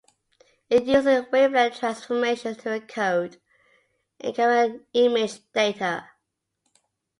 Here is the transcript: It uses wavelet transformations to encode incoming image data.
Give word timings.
It 0.67 0.85
uses 0.85 1.25
wavelet 1.31 1.75
transformations 1.77 2.57
to 2.63 2.69
encode 2.69 3.37
incoming 4.19 4.83
image 4.95 5.41
data. 5.51 6.07